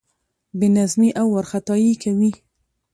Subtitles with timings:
[0.57, 2.31] بې نظمي او وارخطايي کوي.